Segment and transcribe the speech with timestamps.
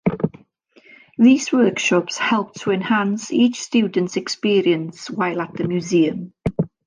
[1.19, 6.33] These workshops help to enhance each student's experience while at the museum.